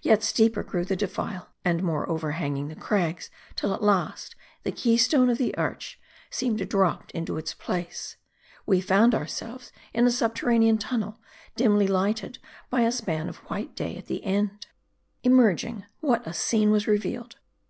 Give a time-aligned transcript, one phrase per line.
[0.00, 5.28] Yet steeper grew the defile, and more overhanging the crags; till 'at last, the keystone
[5.28, 8.16] of the arch seemed dropped into its place.
[8.64, 11.20] We found ourselves in a subterranean tunnel,
[11.54, 12.38] dimly lighted
[12.70, 14.68] by a span of white day at the end.
[15.22, 17.36] Emerging, what a scene was revealed